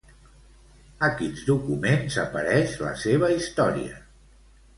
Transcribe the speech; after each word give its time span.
A 1.07 1.09
quins 1.19 1.43
documents 1.49 2.17
apareix 2.23 2.75
la 2.87 2.95
seva 3.03 3.31
història? 3.37 4.03